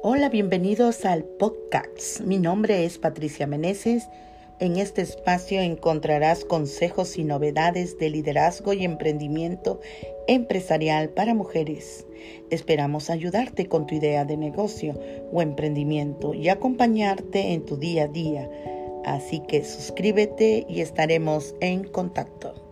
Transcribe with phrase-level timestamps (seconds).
[0.00, 2.20] Hola, bienvenidos al podcast.
[2.20, 4.08] Mi nombre es Patricia Meneses.
[4.60, 9.80] En este espacio encontrarás consejos y novedades de liderazgo y emprendimiento
[10.28, 12.06] empresarial para mujeres.
[12.48, 14.94] Esperamos ayudarte con tu idea de negocio
[15.32, 18.48] o emprendimiento y acompañarte en tu día a día.
[19.04, 22.67] Así que suscríbete y estaremos en contacto.